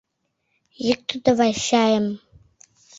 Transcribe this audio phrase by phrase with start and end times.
[0.85, 1.53] —Йӱктӧ давай...
[1.65, 2.05] чайым.